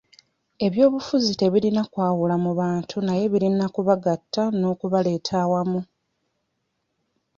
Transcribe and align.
Eby'obufuzi 0.65 1.31
tebirina 1.39 1.83
kwawula 1.91 2.35
mu 2.43 2.51
bantu 2.59 2.95
naye 3.05 3.23
birina 3.31 3.63
okubagatta 3.69 4.43
n'okubaleeta 4.57 5.33
awamu. 5.43 5.81